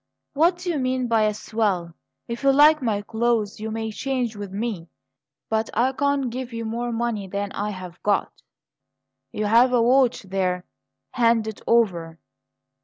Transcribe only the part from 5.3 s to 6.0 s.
but I